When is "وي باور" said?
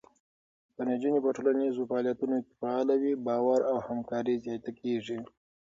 3.01-3.59